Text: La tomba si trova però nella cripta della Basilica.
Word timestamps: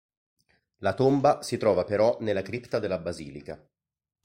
La 0.79 0.95
tomba 0.95 1.43
si 1.43 1.57
trova 1.57 1.83
però 1.83 2.17
nella 2.21 2.41
cripta 2.41 2.79
della 2.79 2.97
Basilica. 2.97 3.63